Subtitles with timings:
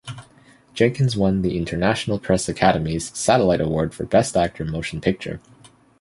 [0.73, 5.39] Jenkins won the International Press Academy's Satellite Award for Best Actor- Motion Picture.